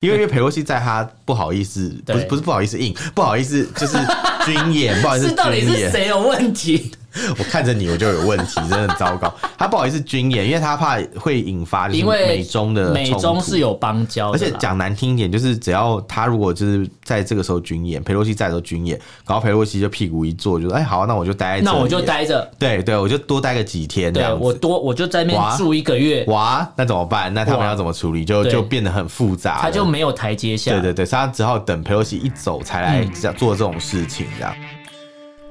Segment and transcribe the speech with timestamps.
[0.00, 3.98] 因为因为裴洛西在他不好意思，不是不是不好意思硬，不好意思就是
[4.46, 6.90] 军演，不好意思军演，是到底是谁有问题？
[7.38, 9.32] 我看着你，我就有问题，真的很糟糕。
[9.58, 26.24] 他不好意思军演，因为他怕会引发因为美中的美中是有邦交，而且讲难听一点，就是只要他如果就是在这个时候军演，佩洛西在的时候军演，然后佩洛西就屁股一坐，就说：“哎，好，那我就待那我就待着，对对，我就多待个几天，这样我多我就在那边住一个月。
[26.28, 27.32] 哇，那怎么办？
[27.34, 28.24] 那他们要怎么处理？
[28.24, 30.70] 就就变得很复杂，他就没有台阶下。
[30.70, 33.04] 对对对，所以他只好等佩洛西一走才来
[33.36, 34.54] 做这种事情，这样。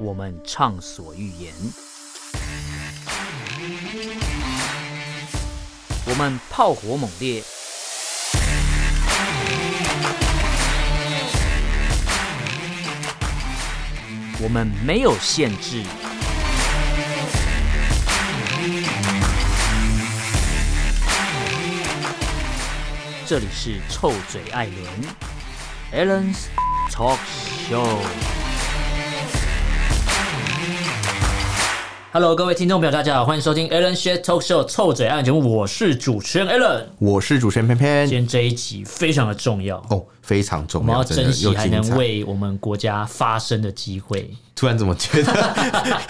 [0.01, 1.53] 我们畅所欲言。
[6.05, 7.43] 我们炮火猛烈，
[14.41, 15.83] 我们没有限制。
[23.27, 24.65] 这里是臭嘴艾
[25.91, 26.45] 伦 Allen's
[26.89, 27.19] Talk
[27.69, 28.48] Show。
[32.11, 39.77] Hello，各位听众朋友，大家好，欢迎收听 Alan Shay Talk Show 臭嘴艾伦节目，我是主持人 Alan，我是主持人偏偏，今天这一集非常的重要。
[39.91, 44.29] 哦，非常重要，我们要珍惜还能为我们国家发声的机会。
[44.55, 45.31] 突然怎么觉得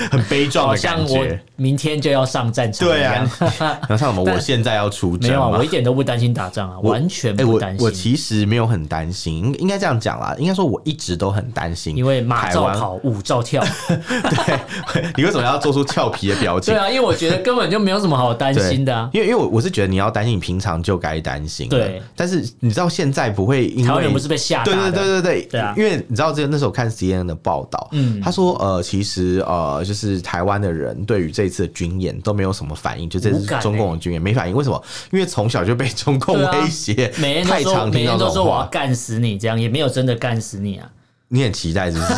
[0.10, 1.20] 很悲壮的感觉？
[1.20, 2.88] 我明天就要上战场。
[2.88, 4.24] 对啊， 然后像什么？
[4.24, 5.30] 我现在要出 征。
[5.30, 7.86] 没有，我一点都不担心打仗啊，完全不担心。
[7.86, 10.36] 我其实没有很担心，应应该这样讲啦。
[10.40, 13.64] 应该说我一直都很担心，因为马照跑，舞照跳。
[13.88, 16.74] 对，你为什么要做出俏皮的表情？
[16.74, 19.08] 对啊，因为我觉得根本就没有什么好担心的啊。
[19.14, 21.70] 因为因为我我是觉得你要担心，你平常就该担心。
[21.70, 24.64] 对，但是你知道现在不会，因为人不是被吓？
[24.64, 25.74] 对对对对对对啊！
[25.78, 29.44] 因为你知道这个那时候看 CNN 的报道，嗯，他说呃，其实。
[29.50, 34.56] 呃，就是台湾的人对于这一次的军演都没有什么反应，就这是中共的军演没反应。
[34.56, 34.80] 为什么？
[35.12, 40.88] 因为从小就被中共威胁，每天都说，每天都说我要干死你，这样也没有真的干死你啊。
[41.32, 42.14] 你很期待是不是？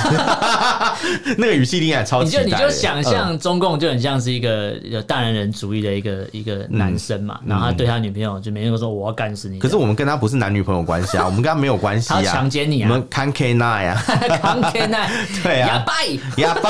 [1.38, 2.44] 那个语气听起来超期待。
[2.44, 9.60] 你就你就想象中共就很像是一个有大男人主义的一个一个男生嘛，然后他对他女朋友就每天都说我要干死你。
[9.60, 12.22] 可是我们跟他不是男女朋友关系啊， 我们跟他没有关系啊。
[12.24, 12.90] 他强奸你啊？
[12.90, 14.02] 我们扛 K 奈啊，
[14.42, 15.10] 扛 K 奈，
[15.44, 15.94] 对啊，哑巴，
[16.38, 16.70] 哑巴，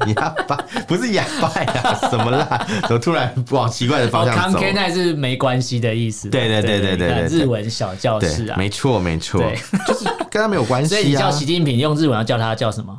[0.16, 0.56] 哑巴，
[0.86, 1.98] 不是哑巴呀？
[2.10, 2.66] 什么啦？
[2.82, 4.58] 怎么突然往奇怪的方向走？
[4.58, 6.28] 康 K 奈是没关系的意思。
[6.28, 9.40] 对对对对对，日文小教室啊，没错没错，
[9.86, 11.30] 就是跟他没有关系啊。
[11.30, 12.96] 习近平用日文要叫他叫什么？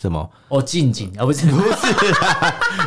[0.00, 0.30] 什么？
[0.48, 1.94] 哦，静静啊，不是不是，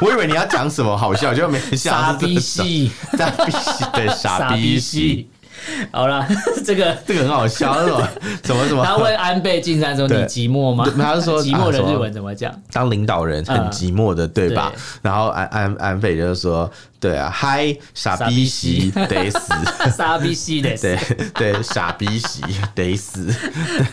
[0.01, 5.29] 我以为你要讲什么好笑，就没想到傻逼戏，傻逼戏，对，傻逼戏。
[5.91, 6.27] 好了，
[6.65, 8.09] 这个这个很好笑，是吧？
[8.43, 8.83] 什么什么？
[8.83, 14.71] 他问安倍晋三说：“你寂寞吗？”他是说：“寂寞的日文怎么讲？”当领导人很寂寞的，对吧？
[15.01, 16.69] 然后安安安倍就是说
[16.99, 19.53] ：“对啊，嗨，傻逼戏得死，
[19.95, 20.97] 傻逼戏得死，
[21.35, 22.41] 对对，傻逼戏
[22.73, 23.27] 得死。”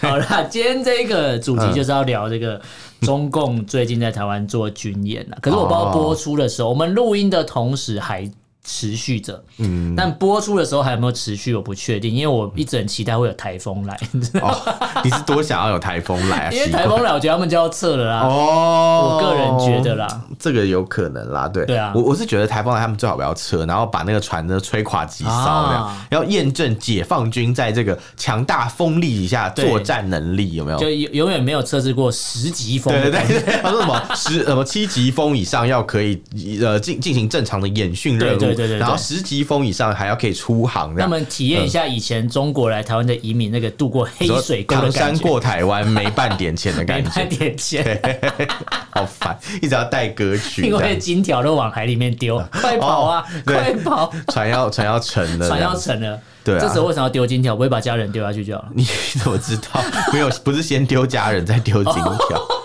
[0.01, 2.61] 好啦，今天这个主题就是要聊这个
[3.03, 5.37] 中共最近在台湾做军演了。
[5.41, 8.29] 可是我不知道播出的时候，我们录音的同时还。
[8.69, 13.99] 持续着，嗯，但播出的时候还有没有持续，我不确定，因为我一直很期待会有台风来。
[14.43, 14.55] 哦，
[15.03, 16.51] 你是多想要有台风来啊？
[16.53, 18.21] 因为台风来，我觉得他们就要撤了啦。
[18.25, 20.07] 哦，我个人觉得啦，
[20.39, 21.49] 这个有可能啦。
[21.49, 30.79] 对，对啊，我我是觉得台风来，他们最好不要撤，然后把那个船呢吹垮击烧，要验证解放军在这个强大风力底下作战能力有没有？
[30.79, 32.93] 就永远没有测试过十级风。
[32.93, 36.21] 对对对，他说什么十什么七级风以上要可以
[36.61, 38.58] 呃进进行正常的演训任务。
[38.59, 48.21] 对对对，然后十级风以上还要可以出航，让他们体验一下以前中国来台湾的移民那个渡过黑水沟的感觉，过台湾没半点钱的感觉，没半点钱，
[48.91, 57.55] 好烦，一直要带歌曲，因为金条都往海里面丢， 快跑啊，快跑，船要船要沉了，船要沉了，对，这时候为什么要丢金条？
[57.55, 58.69] 不会把家人丢下去就好了？
[58.75, 58.85] 你
[59.23, 59.81] 怎么知道？
[60.13, 62.58] 没有，不是先丢家人再丢金条。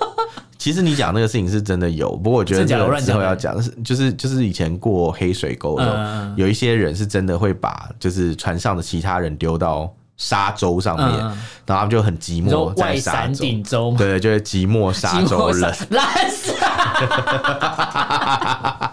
[0.63, 2.63] 其实你讲那个事情是真的有，不过我觉得
[3.01, 11.35] 之后要讲是就是就是以前过黑水沟的时候，有一些人是真的会把就是船上的其他人丢到沙洲上面，然后
[11.75, 13.43] 他们就很寂寞在沙洲，
[13.97, 15.69] 对对，就是寂寞沙洲人。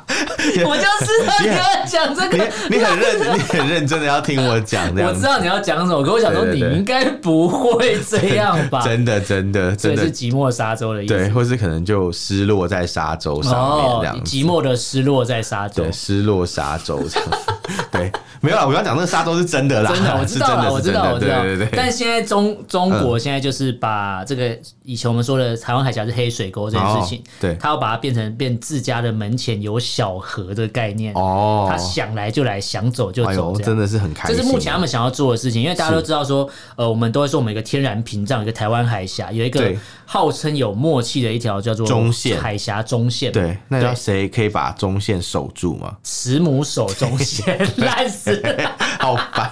[0.64, 5.10] 我就知道你要讲这个，你很认，你很认 真的要听我讲这样。
[5.10, 8.82] 我知道你要讲什么，可我想说你应该不会这样吧？
[8.84, 11.14] 真的，真的，真的是寂寞沙洲的意思。
[11.14, 14.20] 对，或是可能就失落在沙洲上面这样。
[14.24, 17.28] 寂寞的失落在沙洲，对，失落沙洲这样。
[17.90, 21.42] 对，没有啦，我要讲那个沙洲是真的啦，真的，我知道了，我知道，我知道。
[21.42, 21.76] 对对对。
[21.76, 34.36] 但现在中中国现在就是把这个以前我们说的台湾海峡是黑水沟这件事情，对，他要把它变成变自家的门前有小河的概念哦，他想来就来，想走就走，真的是很开心。
[34.36, 39.72] 这是目前他们想要做的事情，因为大家都知道说，呃，我们都会说我们一个天然屏障，一个台湾海峡有一个
[40.06, 42.40] 号称有默契的一条叫做中线。
[42.40, 45.94] 海峡中线，对，那要谁可以把中线守住吗？
[46.02, 49.50] 慈母守中线， 烂死了， 好烦，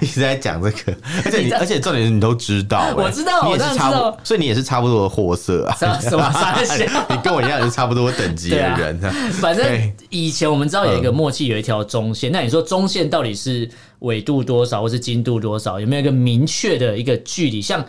[0.00, 0.94] 一直在讲这个，
[1.24, 5.76] 而且你，而且重点是你都知道，我知道，你也是差不多，所以你也是差不多的货色啊？
[7.08, 9.00] 你跟我一样是差不多等级的人，
[9.40, 13.68] 反正以前我们知道有一个默契，有一条中线，那你说中线到底是
[14.00, 15.78] 纬度多少，或是经度多少？
[15.80, 17.62] 有没有一个明确的一个距离？
[17.62, 17.84] 像。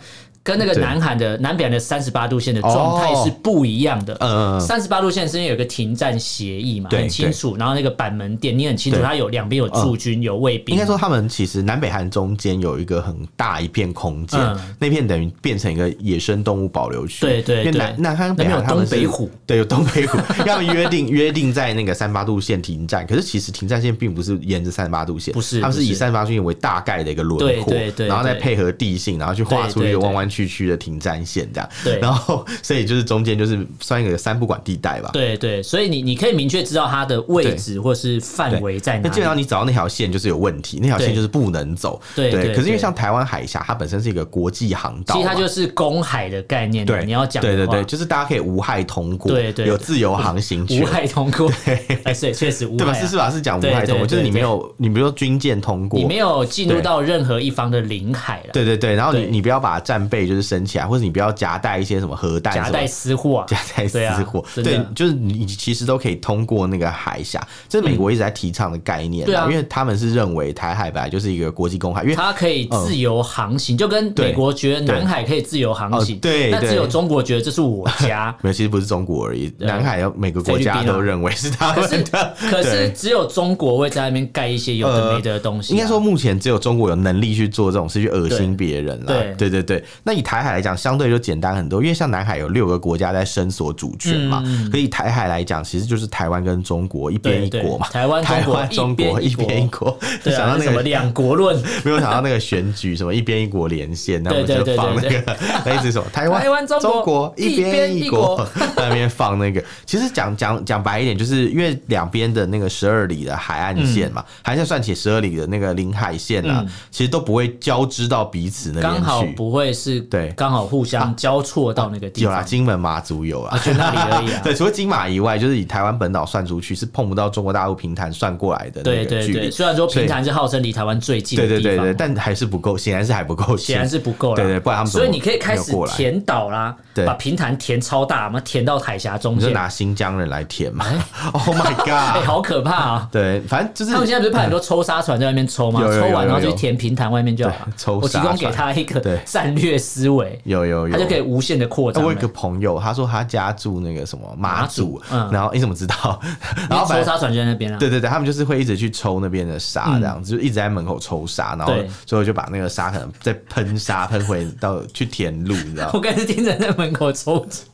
[0.48, 4.16] 跟那个南韩的南北韩的三十八度线的状态是不一样的。
[4.18, 7.54] 嗯，三十八度线是因为有个停战协议嘛，很清楚。
[7.58, 10.74] 然后那个板门店你很清楚，它有两边有驻军有卫兵。
[10.74, 14.40] 应该说他们其实南北韩中间有一个很大一片空间，
[14.78, 17.26] 那片等于变成一个野生动物保留区。
[17.26, 17.72] 对对对。
[17.72, 20.18] 南南韩北韩他们东北虎，对，有东北虎。
[20.48, 30.37] 要么约定约定在那个三十八度线停战，可是其实停战线并不是沿着三十八度线，不是，他们是以三十八度线为大概的一个轮廓，对对，然后再配合地形，然后去画出一个弯弯曲。
[30.38, 35.10] 区区的停战线这样，对，然后所以就是中间就是算一个三不管地带吧。
[35.12, 42.00] 对对，所以你你可以明确知道它的位置或是范围在哪基本上你找到那条线就是有问题，那条线就是不能走。
[42.14, 42.54] 对对。
[42.54, 46.86] 可是因为像台湾海峡，它本身是一个国际航道，其实它就是公海的概念。
[46.86, 47.42] 对，你要讲。
[47.42, 50.82] 对对对，就是大家可以无害通过，对对，有自由航行权。
[50.82, 51.50] 无害通过。
[51.64, 51.74] 对，
[52.04, 52.76] 哎，对，确实无害。
[52.78, 52.94] 对吧？
[52.94, 53.30] 是是吧？
[53.30, 58.50] 是讲无害通过，就是你没有，你比如说军舰通过，你没有进入到任何一方的领海了。
[58.52, 97.86] 对对对，然后你你不要把战备就是升起来，或者你不要夹带一些什么核弹，夹带私货， 夹带私货，对，就是你其实都可以通过那个海峡，这是美国一直在提倡的概念，对啊，因为他们是认为台海本来就是一个国际公海，因为它可以自由航行，就跟美国觉得南海可以自由航行，对，但只有中国觉得这是我家， 没有，其实不是中国而已，南海要每个国家都认为是他们的，可是只有中国会在那边盖一些有的没的东西，应该说目前只有中国有能力去做这种事，去恶心别人了，对，对对对，那以台海来讲，相对就简单很多，因为像南海有六个国家在伸索主权嘛，所以台海来讲，其实就是台湾跟中国一边一国嘛。
[97.90, 99.98] 台湾、台湾、中国一边一国。
[100.24, 109.62] 想到那个什么两国论， 没有想到那个选举什么一边一国连线，那我们就放那个那一直说 台湾、台湾、中国一边一国， 在那边放那个。
[109.84, 122.32] 其实讲讲讲白一点，就是因为两边的那个十二里的海岸线嘛，还是算起十二里的那个领海线啊，其实都不会交织到彼此那边去，刚好不会是对，刚好互相交错到那个地方。
[122.32, 124.40] 有啦，金门、马祖有啊，就那里而已啊。
[124.44, 129.06] 对，除了金马以外，就是以台湾本岛算出去是碰不到中国大陆平潭算过来的那个距离。
[129.06, 134.36] 对对对，虽然说平潭是号称离台湾最近的地方，对对对，但还是不够，显然是还不够，显然是不够了。
[134.36, 136.74] 对对，不然他们所以你可以开始填岛啦，
[137.06, 140.84] 把平潭填超大嘛，填到海峡中间，你就拿新疆人来填嘛。
[141.32, 143.08] Oh my god， 好可怕啊！
[143.12, 145.80] 对，反正就是他们现在不是派很多抽沙船在外面抽吗？
[145.80, 147.68] 抽完然后就填平潭外面就好了。
[147.76, 152.04] 抽我提供给他一个战略思维，有有有，他就可以无限的扩张。
[152.04, 155.00] 我有一个朋友，他说他家住那个什么马祖，
[155.32, 156.20] 然后你怎么知道？
[156.68, 157.78] 然后抽沙船就在那边啊。
[157.78, 161.72] 对对对，他们就是会一直去抽那边的沙，这样子就一直在门口抽沙，然后
[162.04, 165.90] 最后就把那个沙可能再喷沙喷回到去填路，你知道？
[165.94, 167.64] 我刚才听着在门口抽沙，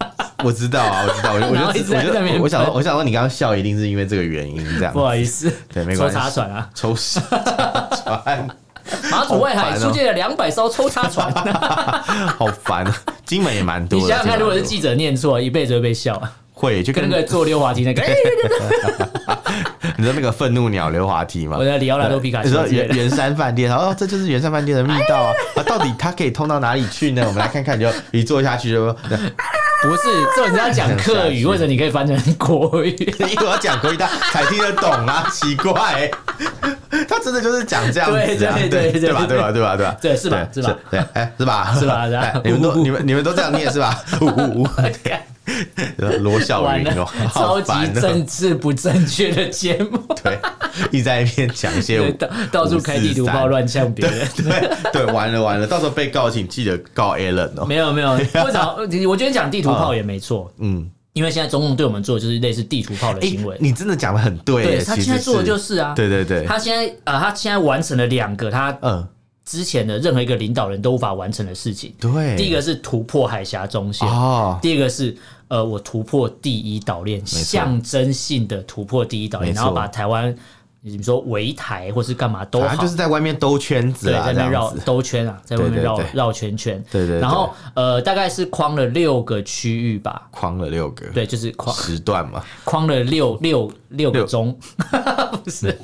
[0.44, 4.92] 我知道啊，我知道，我就 我就我我想我想说你刚刚笑一定是因为这个原因这样。
[4.92, 6.16] 不好意思，对，没关系。
[6.16, 7.20] 抽沙船啊，抽沙
[8.04, 8.48] 船。
[9.10, 11.32] 马祖外海出现了两百艘抽插船，
[12.38, 12.94] 好烦啊！
[13.24, 13.98] 金门也蛮多。
[14.02, 16.20] 你想想看，如果是记者念错，一辈子会被笑。
[16.56, 18.00] 会就跟那个坐溜滑梯那个，
[19.98, 21.56] 你知道那个愤怒鸟溜滑梯吗？
[21.58, 22.48] 我在里奥纳多皮卡丘。
[22.48, 25.32] 你说圆圆山饭店，哦，这就是圆山饭店的密道啊！
[25.56, 27.22] 啊，到底它可以通到哪里去呢？
[27.26, 28.86] 我们来看看，就一坐下去就
[29.82, 30.02] 不是，
[30.34, 35.28] 这人家讲客语， 或者你可以翻成国语，因为我要讲国语，他才听得懂啊！
[35.30, 36.10] 奇怪，
[37.08, 39.26] 他真的就是讲这样子，对对对对吧？
[39.26, 39.50] 对吧？
[39.52, 39.76] 对吧？
[39.76, 39.96] 对吧？
[40.00, 40.48] 对是吧？
[40.54, 40.74] 是吧？
[40.90, 41.74] 对，哎，是吧？
[41.78, 42.06] 是吧？
[42.44, 44.02] 你们都你们你们都这样念是吧？
[44.20, 44.68] 呜呜呜。
[46.20, 50.38] 罗小云哦，超级政治不正确的节目， 对，
[50.90, 57.66] 一直在一边讲一些到到处开地图炮乱呛别人，对对，完了完了，到时候被告，请记得告 Allen 哦。
[57.66, 58.74] 没有没有， 为啥？
[59.08, 63.56] 我觉得讲地图炮也没错，嗯，因为现在中共对我们做的就是类似地图炮的行为。
[63.60, 69.06] 你真的讲的很对，对他现在做的就是啊，对对对，他现在呃，他现在完成了两个他嗯。
[69.46, 71.92] 之前的任何一个领导人都无法完成的事情。
[72.00, 75.14] 对，第一个是突破海峡中线，哦，第二个是
[75.54, 80.34] 呃，我突破第一岛链，象征性的突破第一岛链，然后把台湾
[80.80, 86.84] 你说围台或是干嘛都好，他就是在外面兜圈子啊，在那边绕兜圈啊，在外面绕绕圈圈。
[86.90, 87.20] 对对。
[87.20, 94.58] 然后呃，大概是框了六个区域吧，框了六个，对，就是框时段嘛，框了六六六个钟，
[95.44, 95.78] 不是，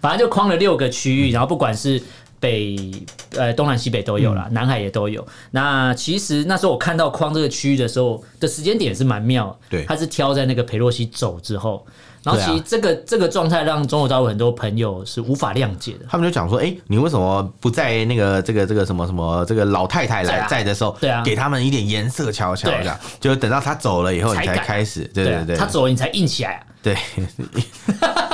[0.00, 2.02] 反正就框了六个区域，然后不管是。
[2.40, 2.90] 北
[3.36, 5.24] 呃东南西北都有啦，嗯、南海也都有。
[5.50, 11.86] 那其实那时候我看到框这个区域的时候的时间点是蛮妙，对，他是挑在那个裴洛西走之后，
[12.22, 16.06] 然后其实这个、啊、这个状态让中国大陆很多朋友是无法谅解的。
[16.08, 26.96] 他们就讲说，哎、欸，你为什么不在那个这个这个什么什么这个老太太来在的时候，对啊，给他们一点颜色瞧瞧，这样，就等到他走了以后你才开始，对对对，他走了你才硬起来啊，对。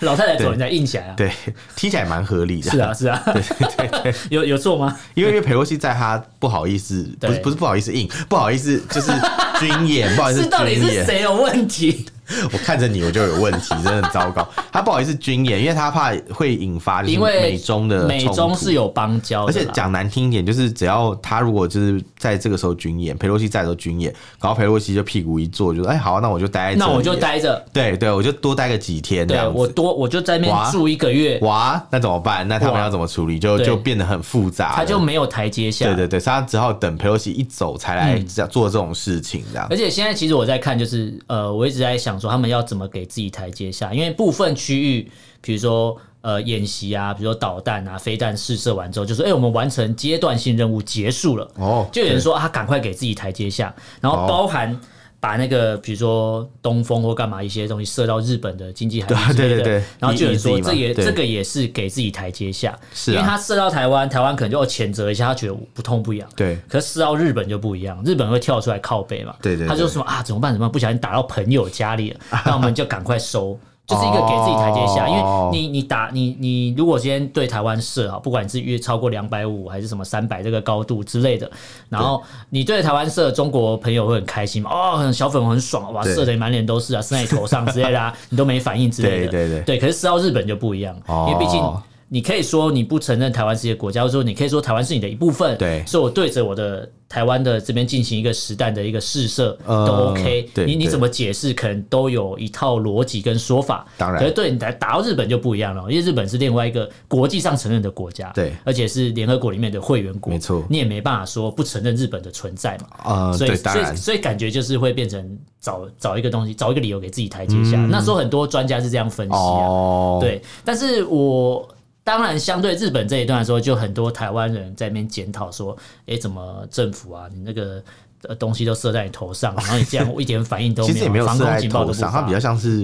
[0.00, 1.14] 老太太走，人家硬起来啊！
[1.16, 1.30] 对，
[1.74, 2.70] 听起来蛮合理的。
[2.70, 3.42] 是啊，是啊，对
[3.88, 4.96] 对对， 有有错吗？
[5.14, 9.10] 因为因为裴洛西在他不好意思，不是不是不好意思硬，不好意思就是
[9.60, 12.06] 军演，不好意思军演，到底是谁有问题？
[12.52, 14.46] 我看着你，我就有问题，真的很糟糕。
[14.72, 29.26] 他不好意思军演，因为他怕会引发因为美中的美中是有邦交，而且讲难听一点，就是只要他如果就是在这个时候军演，佩洛西在的时候军演，然后佩洛西就屁股一坐，就说：“哎，好，那我就待在这里，那我就待着。”对对，我就多待个几天。
[29.26, 31.38] 对，我多我就在那边住一个月。
[31.42, 32.46] 哇，那怎么办？
[32.46, 33.38] 那他们要怎么处理？
[33.38, 35.86] 就就变得很复杂，他就没有台阶下。
[35.86, 38.18] 对对对，他只好等佩洛西一走才来
[38.50, 39.66] 做这种事情，这样。
[39.70, 42.86] 而且现在其实我在看，就是呃，我一直在想说他们要怎么。
[42.86, 45.10] 给自己台阶下，因为部分区域，
[45.42, 51.50] 比如说呃演习啊，比如说导弹啊、飞弹试射完之后，就说哎、欸，我们完成阶段性任务结束了。
[51.56, 54.80] 哦，就有人说啊，赶快给自己台阶下，然后包含
[55.18, 66.28] 把那个比如说东风或干嘛一些东西射到日本的经济海域之类的，对对对，然后就有人说这也这个也是给自己台阶下，是因为他射到台湾，台湾可能就要谴责一下，他觉得不痛不痒。
[66.36, 69.34] 对，可是射到日本就不一样，日本会跳出来靠背嘛。
[69.42, 70.52] 对对，他就说啊，怎么办？
[70.52, 70.72] 怎么办？
[70.72, 73.58] 不小心打到朋友家里了，那我们就赶快收。
[73.86, 81.48] 就是一个给自己台阶下，因为你你打你你如果今天对台湾射啊，不管你是越超过两百五还是什么三百这个高度之类的，
[81.88, 84.70] 然后你对台湾射，中国朋友会很开心嘛？
[84.72, 89.28] 哦，小粉红很爽，哇，射的满脸都是啊，射在你头上之类的，啊， 你都没反应之类的。
[89.28, 90.94] 对对对，对，可是射到日本就不一样，
[91.28, 91.62] 因为毕竟。
[92.08, 95.58] 你可以说你不承认台湾是一个国家，或者说你可以说台湾是你的一部分。
[95.58, 100.48] 对，所以我对着我的台湾的这边进行一个实弹的一个试射都 OK。
[100.54, 103.84] 对，你你怎么解释，可能都有一套逻辑跟说法。
[103.98, 112.86] 当然，可是对你来打到日本就不一样了，因为日本是另外一个国际上承认的国家，对，而且是联合国里面的会员国，没错，你也没办法说不承认日本的存在嘛。
[113.02, 117.76] 啊，所以所以所以感觉就是会变成找找一个东西，找一个理由给自己台阶下。
[117.90, 121.68] 那时候很多专家是这样分析啊，对，但是我。
[122.06, 127.82] 当然，相对日本这一段来说，就很多台湾人在那边检讨说：“哎，怎么政府啊，你那个。”
[128.22, 132.80] 呃，东西都射在你头上，然后你这样 一点反应都没有，其实也没有射在头上，它比较像是，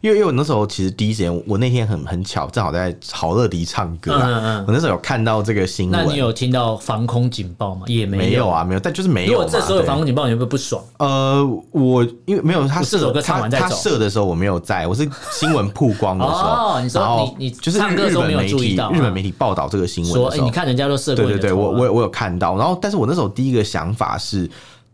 [0.00, 6.04] 因为因为我那时候其实第一时间，我那天很很巧，正好在好乐迪唱歌，嗯嗯，我那时候有看到这个新闻。
[6.06, 7.82] 那你有听到防空警报吗？
[7.86, 9.32] 也没有啊，没有，但就是没有。
[9.32, 10.82] 如果这时候有防空警报，你会不会不爽？
[10.98, 16.38] 呃，我因为没有他这首歌唱完再走，他射的时候我没有在，我是新闻曝光的时候。
[16.38, 24.48] 哦，你说你你就是日本媒体日本媒体报道这个新闻说，哎，你看人家都射过，对对对，我我我有看到，然后但是我那时候第一个想法是。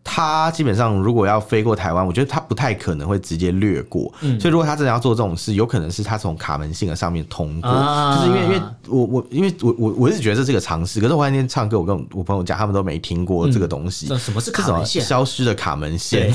[0.06, 4.12] 他基本上如果要飞过台湾，我觉得他不太可能会直接掠过。
[4.20, 11.00] 嗯，所以如果他真的要做这种事，有可能是他从卡门线的上面通过，啊、就是因为因为我我因为我我我一直觉得这是个尝试。
[11.00, 14.06] 可是我那天唱歌，我跟我朋友讲，他们都没听过这个东西。
[14.10, 15.02] 嗯、什么是卡门线？
[15.02, 16.30] 消失的卡门线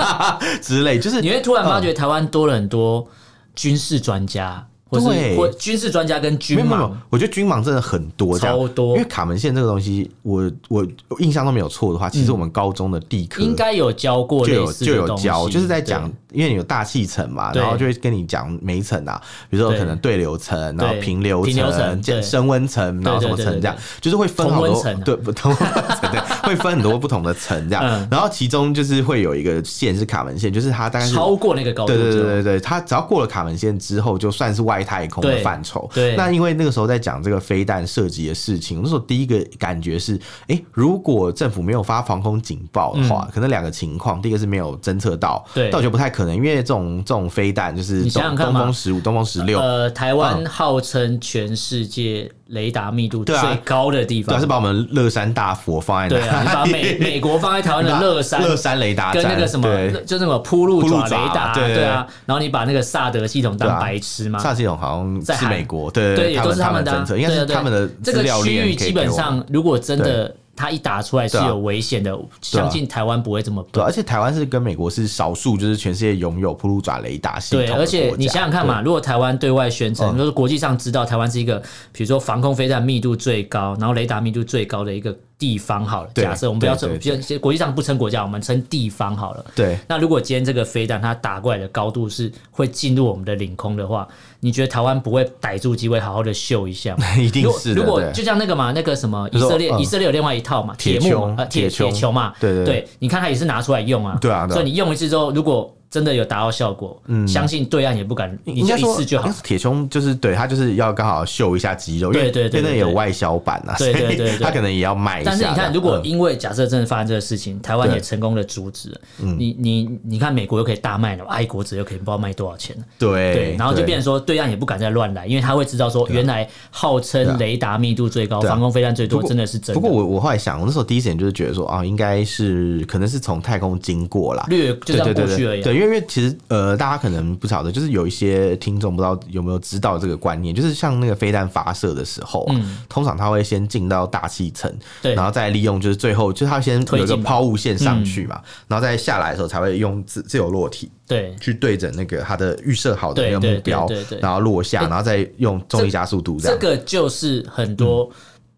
[0.62, 3.06] 之类，就是你会突然发觉台湾多了很多
[3.54, 4.66] 军事专家。
[5.00, 8.96] 对，或军事专家跟军盲，我觉得军盲真的很多，超多。
[8.96, 10.86] 因为卡门线这个东西，我我
[11.18, 19.20] 印象都没有错的话，其实我们高中的地科应该有教过，就有就有教，就是在讲，因为你有大气层嘛，然后就会跟你讲每层啊，
[19.50, 20.12] 比如说可能对。
[20.12, 25.66] 流层，然后平流层、升温层，然后什么层这样，就是会分好多对不同层，
[26.12, 27.82] 对， 会分很多不同的层这样。
[28.10, 34.82] 然后其中就是会有一个线是卡门线，就是它大概超过那个高度，对对对对，它只要过了卡门线之后，就算是外。
[34.84, 59.66] 太空的范畴，对，那因为那个时候在讲这个飞弹射击的事情，那时候第一个感觉是，哎，如果政府没有发防空警报的话，可能两个情况，第一个是没有侦测到，对，但我觉得不太可能，因为这种这种飞弹就是你想想看嘛，东风十五、东风十六，呃，台湾号称全世界雷达密度最高的地方，主要是把我们乐山大佛放在那，对啊，你把美 美国放在台湾的乐山乐山雷达跟那个什么，
[60.06, 64.38] 就那个铺路爪雷达，对啊，然后你把那个萨德系统当白痴吗？
[64.38, 73.72] 萨系统好像是美国，对对，也都是他们的政策，应该是他们的这个区域基本上，如果真的它一打出来是有危险的，相信台湾不会这么笨。
[73.72, 77.66] 对，而且台湾是跟美国是少数，就是全世界拥有铺路爪雷达系统。
[77.66, 81.58] 对，而且你想想看嘛，如果台湾对外宣称，就是国际上知道台湾是一个，
[81.92, 85.16] 比如说防空飞弹密度最高，然后雷达密度最高的一个。
[85.38, 89.44] 地方好了，假设我们不要称，就国际上不称国家，我们称地方好了。
[89.54, 89.78] 对。
[89.88, 94.06] 那如果今天这个飞弹它打过来的高度是会进入我们的领空的话，
[94.40, 97.04] 你觉得台湾不会逮住机会好好的秀一下吗？
[97.18, 97.74] 一定是。
[97.74, 104.16] 如果就像那个嘛，那个什么以色列，以色列有另外一套嘛，铁幕呃铁铁球嘛，对对对，你看它也是拿出来用啊。
[104.20, 104.46] 对啊。
[104.48, 109.28] 所以你用一次之后，如果真的有达到效果，嗯，相信对岸也不敢，你就一次就好。
[109.44, 115.30] 铁胸就是对他就是要刚好秀一下肌肉，对对对，因为有外销版啊，对对对，他可能也要卖一下。
[115.30, 129.78] 但是你看，如果因为假设真的发生这个事情，台湾也成功的阻止，你你你看美国又可以大卖了，爱国者又可以不知道卖多少钱，对对，然后就变成说对岸也不敢再乱来，因为他会知道说原来号称雷达密度最高、防空飞弹最多，真的是真的。
[129.78, 135.62] 不过我我后来想，我那时候第一时间就是觉得说啊，应该是可能是从太空经过啦，略就这样过去而已。
[135.62, 136.62] 对，因为其实呃。
[136.62, 144.72] 呃，大家可能不晓得，就是有一些听众不知道有没有知道这个观念，就是像那个飞弹发射的时候，嗯，通常它会先进到大气层，
[145.02, 153.88] 对，然后再利用就是最后就是它先有一个抛物线上去嘛，然后再下来的时候才会用自自由落体，对，去对准那个它的预设好的那个目标，
[154.20, 156.56] 然后落下，然后再用重力加速度这样。
[156.56, 158.08] 这个就是很多。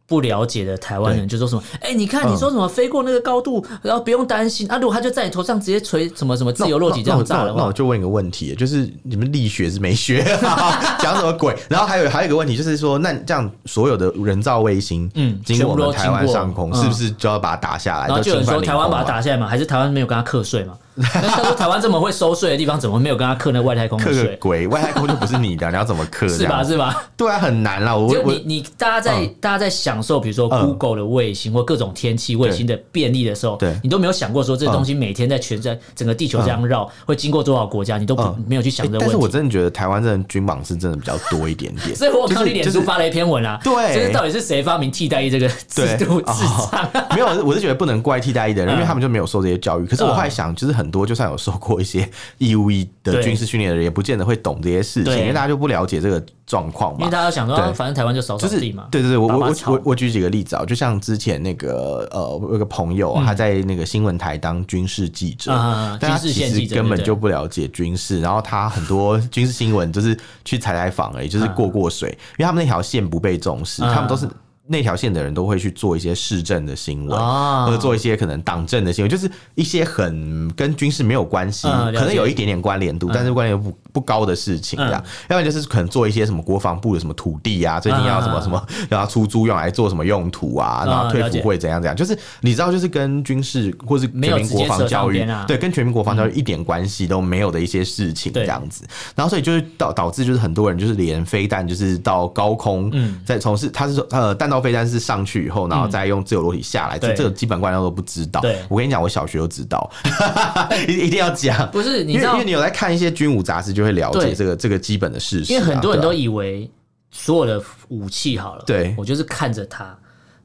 [0.06, 1.62] 不了解的台湾人就说什么？
[1.80, 4.76] 哎，你看你说什么飞过那个高度，然后不用担心啊？
[4.76, 10.22] 如果他就在你头上直接锤什么什么自由落体这样炸的话，那我就问一个问题，就是你们力学是没学，
[11.00, 11.56] 讲什么鬼？
[11.68, 18.06] 然后还有还有一个问题就是说，那这样所有的人造卫星，嗯，经过我们台湾上空，是不是就要把它打下来？
[18.06, 19.46] 然后就有人说台湾把它打下来嘛？
[19.46, 20.74] 还是台湾没有跟他课税嘛？
[21.02, 24.36] 他说台湾这么会收税的地方，怎么没有跟他克那外太空的税？
[24.40, 26.28] 鬼，外太空就不是你的，你要怎么课？
[26.28, 26.62] 是吧？
[26.62, 27.04] 是吧？
[27.16, 27.96] 对啊，很难啦。
[27.96, 39.10] 我就你你大家在大家在享受，比如说 Google 的卫星或各种天气卫星的便利的时候，对，你都没有想过说这东西每天在全在整个地球这样绕，会经过多少国家，你都不没有去想这个问题。
[39.10, 41.94] 但是我真的觉得台湾真的军榜是真的比较多一点点。
[41.96, 46.88] 所以我看你脸书发了一篇文啊，对，就是到底是谁发明替代役这个制度智障？
[47.14, 49.86] 没有，我是觉得不能怪替代役的人，因为他们就没有受这些教育。
[49.86, 51.54] 可是我后来想，就是很多就算有受。
[51.64, 56.98] 过一些 义务役的军事训练的人，也不见得会懂这些事情，因为大家就不了解这个状况嘛。
[56.98, 58.88] 因为大家想说，反正台湾就扫扫地嘛。
[58.90, 65.52] 对对对，我我我我举几个例子啊，就像之前那个呃，我有个朋友，他在那个新闻台当军事记者，
[66.00, 74.28] 但他其实根本就不了解军事，然后他很多军事新闻就是去采采访而已，就是过过水，因为他们那条线不被重视，他们都是。
[74.66, 77.18] 那条线的人都会去做一些市政的新闻，
[77.66, 85.04] 或者做一些可能党政的新闻，就是一些很跟军事没有关系，可能有一点点关联度，但是关联度不不高的事情，这样。
[85.28, 98.82] 要不然就是可能做一些什么国防部的什么土地啊，最近要什么什么要出租用来做什么用途啊，然后退辅会怎样怎样，就是你知道，就是跟军事或是全民国防教育，对，跟全民国防教育一点关系都没有的一些事情，这样子。
[99.14, 102.90] 然后所以就是导导致就是很多人就是连飞弹就是到高空，
[103.26, 104.53] 在从事他是说呃弹道。
[104.60, 108.40] 飞弹是上去以后，然后再用自由落体下来，这这个基本观念都不知道。
[108.40, 109.90] 对我跟你讲，我小学就知道，
[110.88, 111.70] 一一定要讲。
[111.70, 115.52] 不是，因为因为你有在看一些军武杂志，就会了解这个这个基本的事实。
[115.52, 116.70] 因为很多人都以为
[117.10, 119.96] 所有的武器好了，对我就是看着它，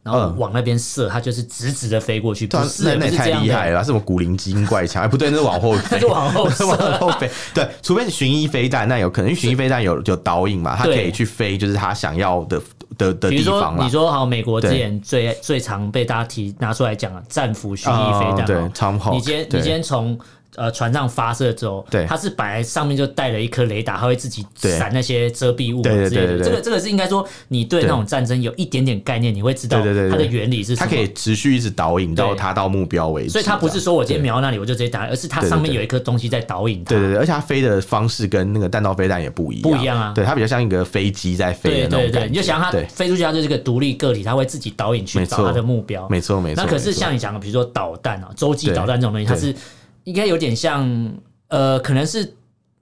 [0.04, 2.48] 然后往那边射，它就是直直的飞过去。
[2.48, 5.04] 不是，那也太厉害了，什么古灵精怪枪？
[5.04, 7.30] 哎，不对，那是往后飞， 往后往后飞。
[7.54, 12.62] 对，除非是巡弋飞弹，那有可能，因为巡弋飞弹有有导引嘛，它可以去飞，就是它想要的。
[12.98, 19.14] 的的地方，嘛，你说好，美国之前最最常被大家提拿出来讲了战斧巡弋飞弹，对，超好。
[19.14, 20.20] 你今天你今天从
[20.60, 26.44] 呃船上发射之后，对，它是本来上面就带了一颗雷达，它会自己闪那些遮蔽物之类的。
[26.44, 30.88] 这个这个是应该说，你对那种战争有一点点概念，你会知道它的原理是什么。
[30.90, 33.30] 它可以持续一直导引到它到目标为止。
[33.30, 36.90] 所以它不是说我今天瞄那里我就直接打，而是它上面有一颗东西在导引它。
[36.90, 40.12] 对对对，而且它飞的方式跟那个弹道飞弹也不一样，不一样啊。
[40.14, 46.08] 对，它比较像一个飞机在飞对对，你就想它飞出去，它就是个独立个体，它会自己导引去找它的目标。
[46.10, 46.64] 没错没错。
[46.64, 49.54] 那可是像你讲的，比如说导弹啊，洲际导弹这种东西，它是
[50.10, 51.12] 应该有点像。
[51.52, 52.32] 呃，可能是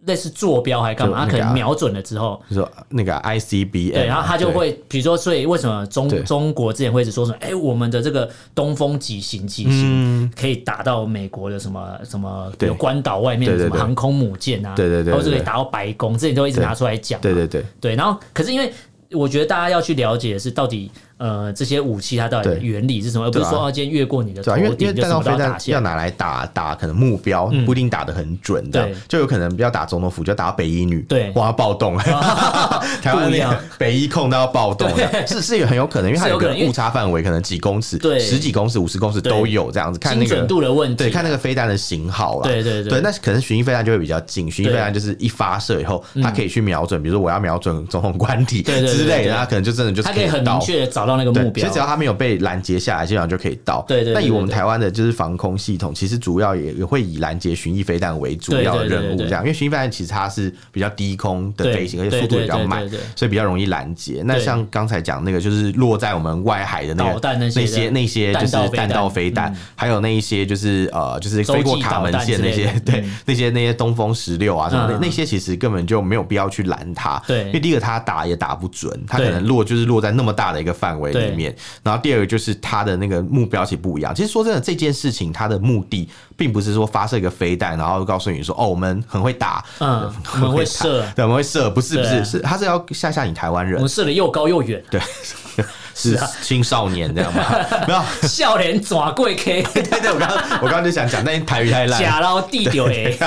[0.07, 1.23] 类似坐标还干嘛？
[1.23, 7.37] 他可能瞄准了之后，就说那个 ICBM，对，然后他就会，比如说，所以为什么中中国之前会一直说什么？
[7.39, 17.95] 哎，我们的这个东风几型几型可以打到美国的什么什么，比如关岛外面的什么航空母舰啊，对对对，或者可以打到白宫，之前都一直拿出来讲，对对对对。
[17.95, 18.69] 然后可是因为
[19.11, 23.25] 我觉得大家要去了解的是，到底呃，这些武器它到底的原理是什么？
[23.25, 31.97] 而不是说哦，今天越过你的头顶，因为弹道飞弹要拿来打打可能目标，不一定打得很准的，就有可能不要打总统府，就打北一女，对，哇，暴动，
[33.01, 33.55] 台湾那样。
[33.77, 34.89] 北一控都要暴动，
[35.27, 51.67] 是是有很有可能，因为它有个误差范围，可能几公尺、十几公尺、五十公尺都有这样子，看那个准度的问题，对，看那个飞弹的型号了，对对对，那可能巡弋飞弹就会比较近，巡弋飞弹就是一发射以后，它可以去瞄准，比如说我要瞄准总统官邸之类的，它可能就真的就是可以很明确的找到那个目标。
[51.87, 53.85] 他没有被拦截下来，基本上就可以到。
[53.87, 54.13] 对对。
[54.13, 59.41] 那以我们台湾的就是防空系统，其实主要也也会以拦截巡弋飞弹为主要的任务，这样。
[59.41, 64.21] 因为巡弋飞弹其实它是比较低空的飞行，而且速度也比较慢，所以比较容易拦截。
[64.25, 77.21] 那像刚才讲那个，就是落在我们外海的那个那些那些就是弹道飞弹，还有那一些就是呃就是飞过卡门线那些，对那些那些东风十六啊什么的那些，其实根本就没有必要去拦它。
[77.25, 77.45] 对。
[77.45, 81.55] 因为第一个它打也打不准，它可能落就是落在那么大的一个范围里面。
[81.83, 84.13] 然后第二个就是它的那个目标其实不一样。
[84.13, 93.75] 其实说真的，这件事情它的目的并不是说发射一个飞弹，然后告诉你说哦，我们很会打，嗯，我们会射， 对，我们会射，不是不是是，它是要吓吓你台湾人。
[93.75, 95.01] 我们射的又高又远，对，
[95.95, 97.43] 是青少年这样吗？
[97.87, 103.17] 没有，笑脸抓贵 K，对对，我刚刚我刚刚就想讲，但台语太烂，假捞地丢哎，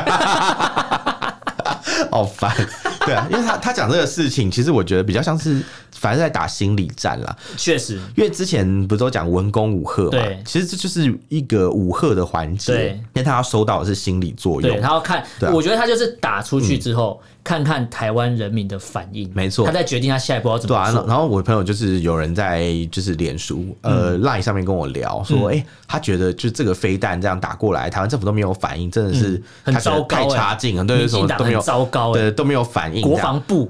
[2.11, 2.55] 好烦，
[3.07, 5.63] 对啊，因为他他讲这个事情，其实我觉得比较像是。
[5.93, 21.05] 反正在打心理战啦，确实，因为之前不是都讲文攻武赫嘛，对，其实这就是一个武赫的环节，对，因为他要收到的是心理作用，对，他要看，我觉得他就是打出去之后，看看台湾人民的反应，没错，他在决定他下一步要怎么做。
[21.09, 33.69] 然后我朋友就是有人在就是脸书呃 Line 上面跟我聊说，哎，他觉得就这个飞弹这样打过来，台湾政府都没有反应，真的是很糟糕，太差劲了，对，什么都没有，糟糕，对，都没有反应，国防部。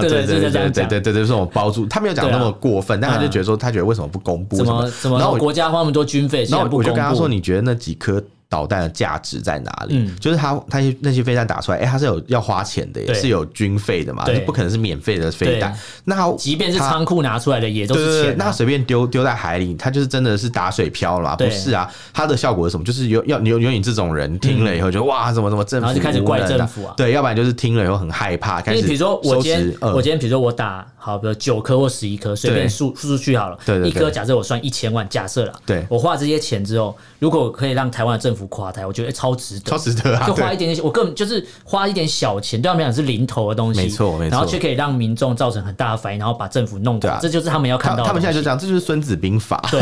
[0.00, 4.56] 对对对对对对对对，这种包住，他没有讲那么过分，但他就觉得说，他觉得为什么不公布？
[4.56, 5.18] 怎么怎么？
[5.18, 8.24] 然后国家花那么多军费，然后我就跟他说，你觉得那几颗？
[8.54, 9.96] 导弹的价值在哪里？
[9.98, 15.76] 嗯，就是他他那些飞弹打出来，哎，他是有要花钱的，也是有军费的嘛，就不可能是免费的飞弹。
[16.04, 18.36] 那即便是仓库拿出来的，也都是钱。
[18.38, 21.34] 那随便丢丢在海里，他就是真的是打水漂了？
[21.36, 22.84] 不是啊，它的效果是什么？
[22.84, 26.94] 就是有要有有你这种人听了以后，就哇，怎么怎么政府，然后就开始怪政府啊？
[26.96, 28.82] 对，要不然就是听了以后很害怕，开始。
[28.86, 40.26] 比如说我今天我今天比如说我打好，比如九颗或十一颗，随便输输出去好了，对对，一颗假设我算一千万，假设了，对，我花这些钱之后，如果可以让台湾的政府垮台，我觉得超值得，超值得啊！
[40.26, 48.06] 就花一点点，我根本就是花一点小钱，对他们来讲是零头的东西，没错没错，然后却可以让民众造成很大的反应，然后把政府弄掉，这就是他们要看到的。
[48.06, 49.80] 他们现在就这样，这就是《孙子兵法》对，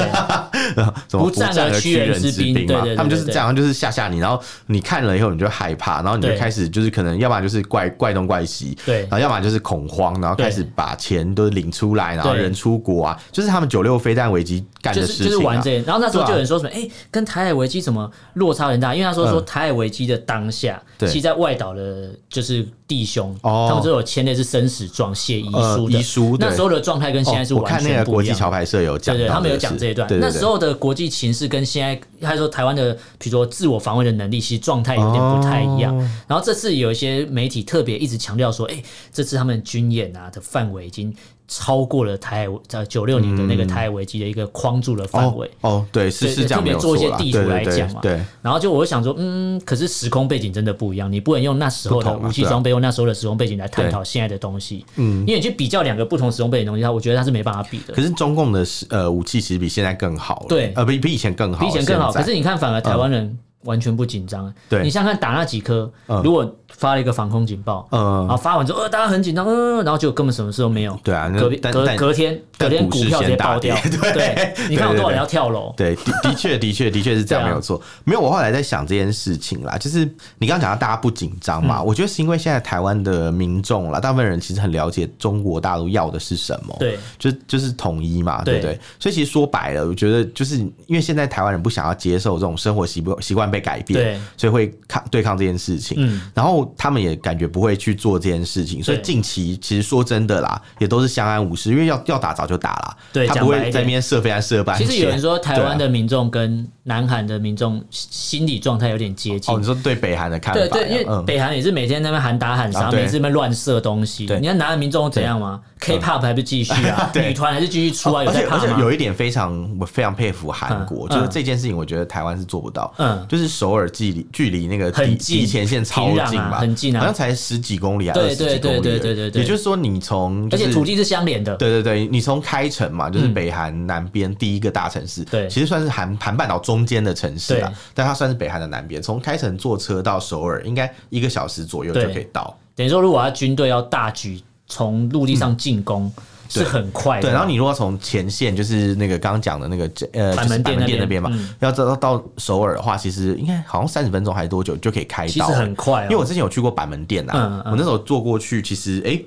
[1.19, 15.73] 不战而屈人之兵嘛，他们就是这样，就是吓吓你，然后你看了以后你就害怕，然后你就开始就是可能要不然就是怪怪东怪西，对，然后要不然就是恐慌，然后开始把钱都领出来，然后人出国啊，就是他们九六飞弹危机干的事情，就是玩这。
[15.83, 18.11] 然后那时候就有人说什么，哎，跟台海危机什么
[18.43, 19.23] 落差很大，因为他说。
[19.33, 25.99] 说台海危机的当下，其实在外岛的，就是弟兄，他们都有签的是生死状、写遗书的。
[25.99, 27.95] 遗书那时候的状态跟现在是完全不一样。
[27.95, 30.07] 我看那个国际桥牌社有讲，对对，他们有讲这一段。
[30.21, 35.97] 那时候的国际情势跟现在，他说台湾的，比如说自我防卫的能力，其实状态有点不太一样。
[36.27, 41.15] 然后这次有一些媒体特别一直强调说，哎，这次他们军演啊的范围已经。
[41.53, 45.51] 超过了台海在九六年的那个台海危机的一个框住的范围。
[45.61, 48.19] 哦，对，是是这样，特别做一些地图来讲嘛，对。
[48.41, 57.93] 然后就我就想说，嗯，可是时空背景真的不一样，你不能用那时候的武器装备，用那时候的时空背景来探讨现在的东西，嗯，因为你去比较两个不同时空背景的东西，它我觉得它是没办法比的。
[57.93, 62.11] 可是中共的呃武器其实比现在更好，对，呃，比比以前更好，比以前更好。
[62.11, 65.93] 可是你看，反而台湾人完全不紧张，对，你想想看打那几颗，
[66.25, 66.57] 如果。
[66.77, 70.99] 发了一个防空警报，嗯，然后发完之后，呃，大家很紧张，嗯，然后就根本什么事都没有。
[71.05, 73.77] 对啊，隔隔隔天，隔天股票直接爆掉。
[74.13, 75.73] 对，你看有多少人要跳楼？
[75.77, 77.81] 对，的的确的确的确是这样， 没有错。
[78.05, 80.05] 没有，我后来在想这件事情啦，就是
[80.39, 88.79] 你刚刚讲到大家不紧张嘛，我觉得是因为现在台湾的民众啦，大部分人其实很了解中国大陆要的是什么，对，就就是统一嘛，对不对？
[88.99, 96.62] 所以其实说白了，我觉得就是因为现在台湾人不想要接受这种生活习惯习惯被改变，对，所以会抗对抗这件事情，嗯，然后。
[96.77, 104.89] 他们也感觉不会去做这件事情，所以近期其实说真的啦，也都是相安无事，因为要要打早就打了，对，他不会在那边射飞弹射半天。
[104.89, 109.55] 其实有人说台湾的民众跟南韩的民众心理状态有点接近。
[109.55, 110.61] 哦，你说对北韩的看法？
[110.61, 114.25] 对对，因为北韩也是每天在那边喊打喊杀，每次在那边乱射东西。
[114.41, 117.11] 你看南韩民众怎样吗？K-pop 还不继续啊？
[117.15, 118.25] 女团还是继续出啊？
[118.27, 122.93] 而且而且有一点非常我非常佩服韩国，就是这件事情，我觉得台湾是做不到。
[122.99, 126.59] 嗯，就是是首尔距离距离那个很近，前线超近吧？
[126.61, 129.43] 很近啊，好像才十几公里啊，对对对对对对。
[129.43, 139.03] 也就是说，你从而且土地是相连的，对对对，你从开城嘛，就是北韩南边第一个大城市，对，其实算是韩韩半岛中间的城市啊，但它算是北韩的南边。
[139.03, 142.57] 从开城坐车到首尔，应该一个小时左右就可以到。
[142.77, 144.41] 等于说，如果他军队要大举
[144.73, 146.11] 从陆地上进攻。
[146.49, 147.31] 是很快的，对。
[147.31, 151.31] 然后你如果从前线，就是那个刚刚讲的那个呃板门店那边嘛，
[151.61, 156.03] 要到到首尔的话，其实应该好像三十分钟还是多久就可以开到，其实很快。
[156.03, 159.19] 因为我之前有去过板门店啊，我那时候坐过去，其实哎。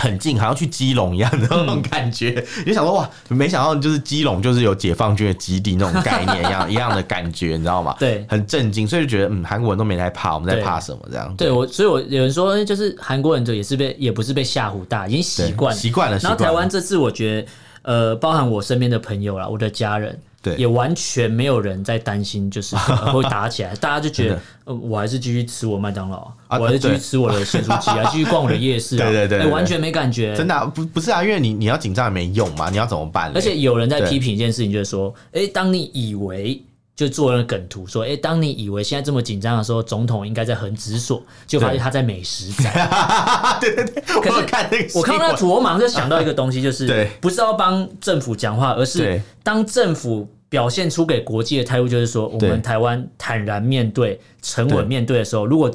[0.00, 2.30] 很近，好像去基隆一样的那种感觉。
[2.30, 7.94] 嗯、你就想说哇，没想到就是基隆就是有解放军的基地那种概念一样 一样的感觉，你知道吗？
[7.98, 11.32] 对，很震惊，所以就觉得嗯，韩国人都没在怕，我们在怕什么这样？
[11.36, 16.18] 对，对我，所以我有人说，就是韩国人就也是被也不是被吓唬大，已经习惯习惯了。
[16.18, 17.48] 然后台湾这次，我觉得
[17.82, 20.18] 呃，包含我身边的朋友啦，我的家人。
[20.42, 22.74] 对，也完全没有人在担心，就是
[23.12, 33.30] 会打起来，大家就觉得，呃，我还是继续吃我麦当劳，我还是继续吃我的咸酥鸡啊，继续逛我的夜市啊， 对对对，完全没感觉，真的不不是啊，因为你你要紧张也没用嘛，你要怎么办？
[33.34, 36.62] 而且有人在批评一件事情，就是说，哎，当你以为。
[37.00, 43.58] 就做了梗图说，哎、欸，当你以为现在这么紧张的时候，总统应该在横指所，就发现他在美食展。
[43.58, 55.72] 对 对对，可是看那个，我看到那图，我马上就想到一个东西，就 是对，不是要帮政府讲话，而是当政府表现出给国际的态度，就是说，我们台湾坦然面对、沉稳面对的时候，如果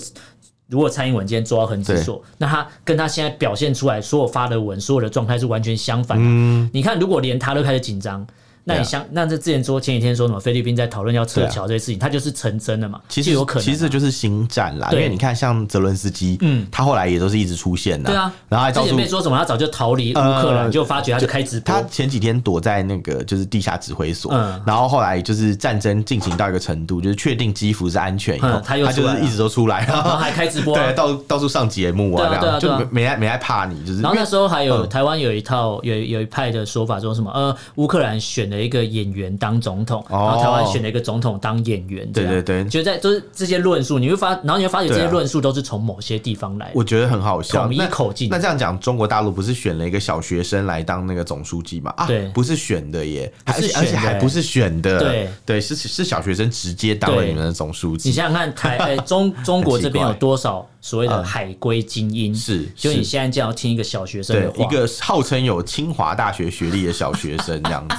[0.70, 6.24] 如果蔡英文今天做到横指所，那他跟他现在表现出来所有发的文、所有的状态是完全相反的。
[6.28, 8.24] 嗯，你看，如果连他都开始紧张。
[8.67, 12.99] 那你想，那这之前说前几天说什么菲律宾在讨论要撤侨这些事情，它就是成真的嘛？
[13.08, 14.89] 其实有可能，其实就是新战啦。
[14.91, 18.10] 因为你看，像泽伦斯基，嗯，他后来也都是一直出现的。
[18.10, 21.75] 对啊，然后还之前被说什么他早就逃离乌克兰，就发觉他就开直播。
[21.75, 34.01] 他前几天躲在那个就是地下指挥所，嗯然后后来就是战争进行到一个程度，就是确定基辅是安全以后，他又他就是一直都出来，然后还开直播， 对，到到处上节目啊，这样就没没没害怕你，就是。
[34.01, 39.36] 然后那时候还有台湾有一套有有一派的说法，说什么呃，乌克兰选了一个演员。
[39.38, 48.30] 当总统，然后台湾选了一个总统当演员，对对对，就在就是这些论述，你会发，然后你会发现这些论述都是从某些地方来的，我觉得很好笑，统一口径。
[48.30, 51.94] 那这样讲，中国大陆不是选了一个小学生来当那个总书记嘛？
[51.98, 55.30] 啊，对，不是选的耶，还是而且还不是选的，对。
[55.46, 58.10] 对，是是小学生直接当了你们的总书记。
[58.10, 62.34] 你想想看，台 中中国这边有多少所谓的海归精英？
[62.34, 67.96] 是，就你现在这样听一个小学生的话，一个号称有清华大学学历的小学生这样子。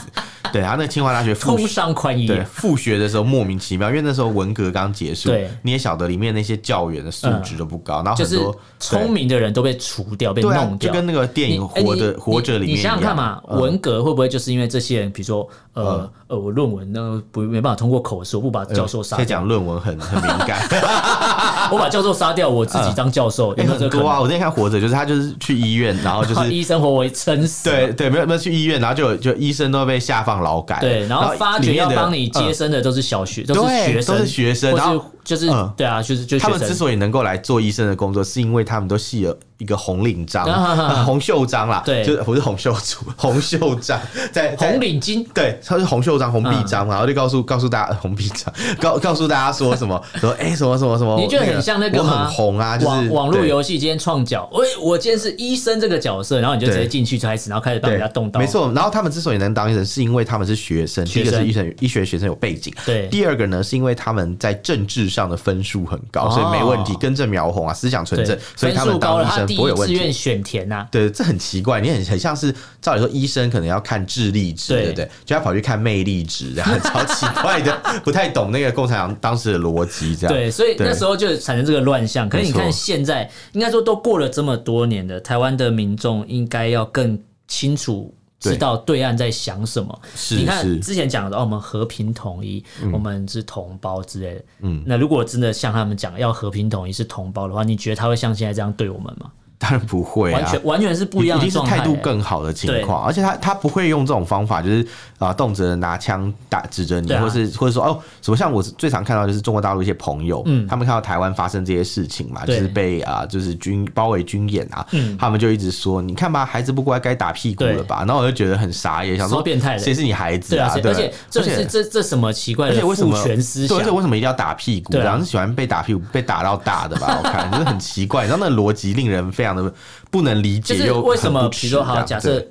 [0.52, 20.61] 对他，那清华大学通商宽衣，对，复学的时候莫名其妙，因为那时候文革刚结束，对，你也晓得里面那些教员的素质都不高，然后很多聪明的人都被除掉，被弄掉，就跟那个电影《活的活着》里面，你想想看嘛，文革会不会就是因为这些人，比如说呃呃，我论文呢不没办法通过口试，我不把教授杀掉，讲论文很很敏感
[21.70, 24.20] 我把教授杀掉，我自己当教授，很多啊。
[24.20, 31.33] 我那天看《活着》，就是他就是去医院，然后就是医生活活撑死，对对，没有没有去医院，然后就就医生都被下放劳改，对，然后。
[31.37, 40.45] 发觉要帮你接生的都是小学，都是学生，都是学生，然后就是对啊，就是就他们之所以能够来做医生的工作，是因为他们都系了一个红领章、
[41.05, 44.01] 红袖章啦，对，就是不是红袖组，红袖章
[44.33, 52.05] 在红领巾，对，他是红袖章、红臂章，然后就告诉告诉大家红臂章，告 告诉大家说什么说哎什么什么什么，你觉得很像那个我？
[52.05, 58.71] 很红啊，就是网络游戏今天创角，我，我今天是医生这个角色，然后你就直接进去开始，然后开始帮人家动刀，没错。
[58.75, 63.07] 然后他们之所以能当医生，是因为他们是学生，第一个是医生医学学生有背景，对。
[63.09, 69.87] 第二个呢，是因为他们在政治上的分数很高，所以没问题，根正苗红啊，思想纯正，所以他们当医生不会有。
[69.87, 75.09] 志愿选填呐，对，这很奇怪，你很很像是照理说医生可能要看智力值，对不对？
[75.24, 80.35] 就要跑去看魅力值，这样超奇怪的， 不太懂那个共产党当时的逻辑，这样。
[80.35, 82.28] 对，所以那时候就产生这个乱象。
[82.28, 88.12] 可是你看现在，应该说都过了这么多年的台湾的民众，应该要更清楚。
[88.50, 90.00] 知道对岸在想什么？
[90.14, 94.44] 是，你看之前讲的，哦，我们和平统一，嗯、我们是同胞之类的。
[94.61, 99.30] 嗯，那如果真的像他们讲要和平统一是同胞的话，你觉得他会像现在这样对我们吗？
[99.59, 103.05] 当然不会、啊，完全完全是不一样一定是态度更好的情况。
[103.05, 104.87] 而且他他不会用这种方法，就是
[105.19, 118.05] 啊，动辄拿枪打指着你，啊、或是或者说哦，什么像我最常看到就是中国大陆一些朋友，嗯，他们看到台湾发生这些事情嘛，就是被啊，就是军包围军演啊，嗯，他们就一直说，你看吧，孩子不乖，该打屁股了吧？
[118.07, 120.75] 然后我就觉得很傻眼，想说变态，谁是你孩子啊？
[120.75, 123.79] 对，而且这是这这什么奇怪的父权思想？
[123.79, 124.95] 而且为什么一定要打屁股？
[124.99, 127.19] 然后是喜欢被打屁股，被打到大的吧？
[127.19, 129.72] 我看 就是很奇怪，然后那逻辑令人非常的
[130.11, 130.26] 不。
[130.26, 131.48] 能理解，就是为什么？
[131.50, 132.44] 比如说，好，假设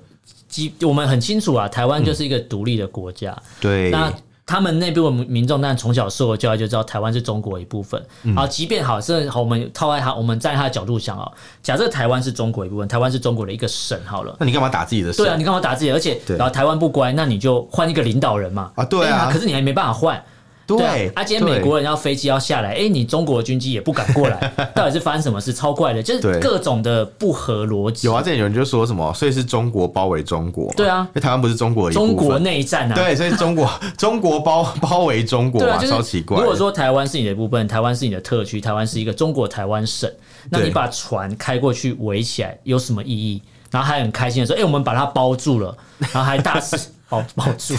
[0.47, 3.37] 基我们很清楚啊，台湾就是一个独立的国家。
[3.59, 4.09] 对，那
[4.45, 8.01] 他们内部民众，但从小受的教育就知道台湾是中国一部分。
[8.23, 11.29] 嗯、啊，即便好，是好，我们套在他，我们站在他的角度想啊，
[11.61, 15.25] 假设台湾是中国一部分，台湾是中国的一个省好了，那你干嘛打自己的省？
[15.25, 15.91] 对啊，你干嘛打自己？
[15.91, 18.71] 而且，然后台湾不乖，那你就换一个领导人嘛。
[18.75, 20.23] 啊，对啊，可是你还没办法换。
[20.67, 25.53] 对，啊，今天美国人要飞机要下来，哎，你中国的军机也不敢过来， 到底是发生什么事？
[25.53, 28.07] 超怪的，就是各种的不合逻辑。
[28.07, 30.73] 有啊，这里有人就说什么，所以是中国包围中国。
[30.73, 32.15] 对啊，因为台湾不是中国的一部分。
[32.15, 32.95] 中国内战啊。
[32.95, 36.39] 对，所以中国 中国包包围中国啊，超奇怪。
[36.39, 40.11] 如果说台湾是你的一部分，台湾是你的特区，台湾是一个中国台湾省，
[40.49, 43.41] 那你把船开过去围起来有什么意义？
[43.69, 46.75] 然后还很开心的说，哎，我们把它包住了，然后还大肆
[47.07, 47.75] 包包住。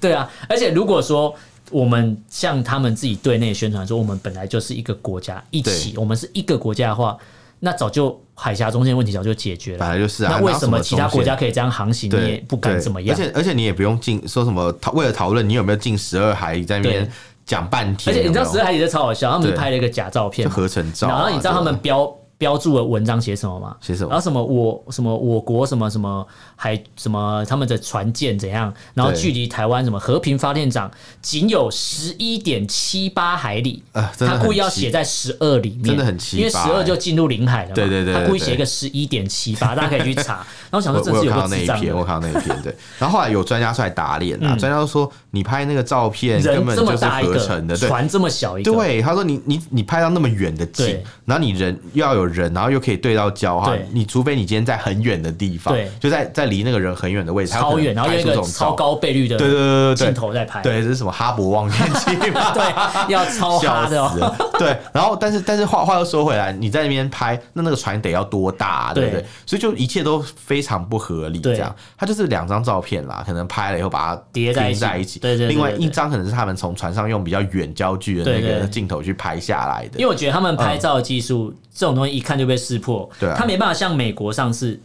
[0.00, 1.34] 对啊，而且如果说。
[1.70, 7.16] 我们向他们自己对内宣传说，我们本来就是一个国家，一起，我们是一个国家的话，
[7.60, 9.78] 那早就海峡中线问题早就解决了。
[9.78, 13.16] 本来就是啊，那为什么其他国家可以这样航行，你也不敢怎么样？
[13.16, 17.10] 而且而且你也不用进说什么讨为了讨论你有没有进十二海里在那边
[17.46, 18.14] 讲半天。
[18.14, 22.16] 而且你知道十二海里的超好笑，他们拍了一个假照片，合成照，然后你知道他们标。
[22.40, 23.76] 标注的文章写什么吗？
[23.82, 24.08] 写什么？
[24.08, 26.26] 然后什么我什么我国什么什么
[26.56, 28.72] 海什么他们的船舰怎样？
[28.94, 33.82] 然后距离台湾什么和平发电厂仅有十一点七八海里。
[33.92, 36.40] 啊，他故意要写在十二里面，真的很奇葩。
[36.40, 37.74] 因为十二就进入领海了嘛。
[37.74, 38.14] 对对对。
[38.14, 40.36] 他故意写一个十一点七八， 大家可以去查。
[40.70, 41.94] 然后想说这是有那一篇。
[41.94, 42.74] 我看到那一篇，对。
[42.98, 48.72] 然后后来有专家出来打脸啊，专家都说你拍那个照片根本就是合成的，船这么小一个。
[48.72, 53.10] 对，他说你你你拍到那么远的景，然后你人又要有人，然后又可以对。
[53.20, 62.16] 到焦哈，你除非你今天在很远的地方，对就在在离那个人很远的位置，超远，然后用一个超高倍率的对对对对镜头在拍，对，这是什么哈勃望远镜？
[62.22, 64.34] 对，要超哈的哦。
[64.58, 69.24] 对，然后但是但是话话又说回来，你在那边拍，那那个船得要多大，对不对？
[69.44, 71.74] 所以就一切都非常不合理，这样。
[71.98, 75.48] 他就是两张照片啦，可能拍了以后把它叠在一起，对对。
[75.48, 79.98] 另外一张可能是他们从船上用比较远焦距的那个镜头去拍下来的。
[79.98, 83.08] 因为我觉得他们拍照技术这种东西一看就被识破。
[83.18, 84.78] 对啊，他没办法像美国上次。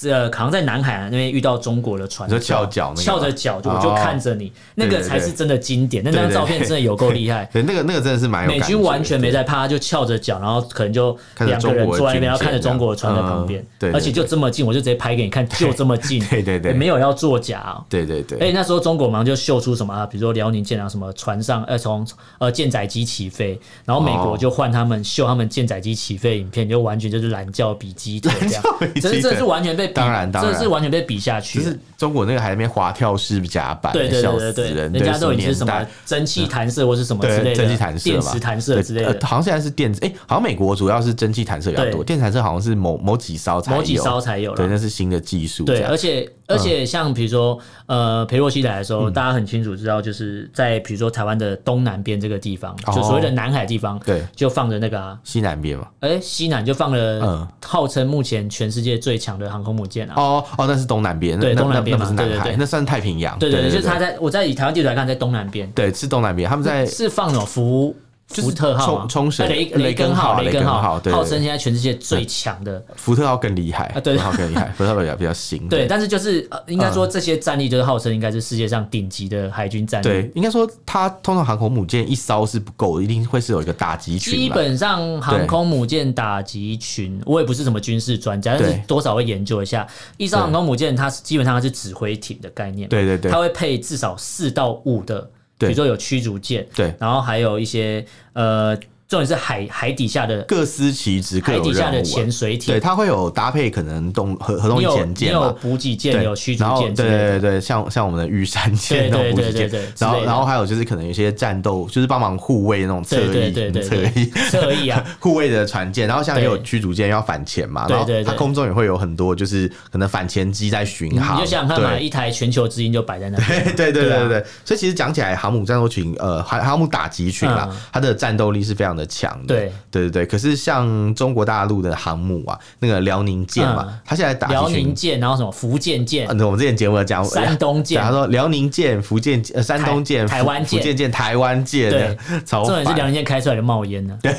[0.00, 6.02] 这可能在南海那边遇到中国的船，就翘脚，翘着脚，我就看着你，那个才是真的经典。
[6.02, 7.46] 那张照片真的有够厉害。
[7.52, 8.50] 对，那个那个真的是蛮有。
[8.50, 16.24] 美军完全没在怕，就翘着脚，然后可能就两个人坐在那边，然后看着中国的船在旁边，对而且就这么近，我就直接拍给你看，就这么近。
[16.30, 17.78] 对对对，没有要作假。
[17.90, 18.38] 对对对。
[18.38, 22.06] 哎，那时候中国马上就秀出什么啊，比如说辽宁舰啊，什么船上呃从
[22.38, 28.62] 呃舰载机起飞，然后美国就换他们秀他们舰载机起飞影片，就完全就是懒觉比鸡腿这样，
[29.02, 30.52] 真的是完全被当然当然。
[30.52, 39.18] 这是完全被比下去，就是中国那个还在那边滑跳式甲板，对对对对，人家都已经是什么蒸汽弹射或是什么之类的，蒸汽弹射、电磁弹射之类的。
[39.26, 45.64] 好像现在是电子，哎，好像美国主要是蒸汽弹射比较多，电磁弹射好像是某某几艘才有，某几艘才有，对，那是新的技术。
[45.64, 61.38] 对，而且而且像比如说，呃，裴洛西来的时候，大家很清楚知道，就是在比如说台湾的东南边这个地方，就所谓的南海地方，对，就放着那个西南边嘛，哎，西南就放了，号称目前全世界最强的航空母舰啊，哦哦，那是东南边。
[61.38, 63.38] 对，东南边嘛，对对对，那算是太平洋。
[63.38, 65.70] 对对对，就是他在我在以台湾地图来看，在东南边。
[65.72, 67.94] 对，是东南边，他们在是放了福。
[68.30, 72.82] 福特号、冲绳雷雷根号、雷根号，号称现在全世界最强的。
[72.94, 75.68] 福特号更厉害啊，对，号更厉害， 福特号比较比较新。
[75.68, 80.04] 对，但是就是应该说这些战力就是号称应该是世界上顶级的海军战力。
[80.04, 84.32] 对，应该说它通常航空母舰一艘是不够的，一定会是有一个打击群。
[84.34, 89.86] 基本上航空母舰打击群，我也不是什么军事专家，但是多少会研究一下。
[90.16, 95.28] 一艘航空母舰它基本上它是指挥艇的概念，对对对，它会配至少四到五的，
[95.68, 98.78] 比如说有驱逐舰，对，然后还有一些呃。
[99.10, 109.68] 重点是海海底下的各司其职，海底下的潜水艇，对，它会有搭配，可能动核核动力潜舰有补给舰，有驱逐舰，对对对，像像我们的玉山舰那种补给舰，
[109.98, 114.30] 然后然后还有就是可能有些战斗，就是帮忙护卫那种侧翼，侧翼。
[114.48, 129.72] 侧翼啊， 护卫的船舰，然后像也有驱逐舰要反潜嘛，然后它空中也会有很多就是可能反潜机在巡航，你就想看嘛，一台全球之鹰就摆在那，对 对对对对，所以其实讲起来，航母战斗群，呃，航航母打击群啦，它的战斗力是非常的强的，对。
[129.90, 144.32] 对对对，可是像中国大陆的航母啊，那个辽宁舰嘛，他现在打辽宁舰，然后什么福建舰，嗯，我们之前节目有讲山东舰，他说辽宁舰、福建呃山东舰、台湾舰、福建舰、台湾舰，对，重点是辽宁舰开出来就冒烟了，对，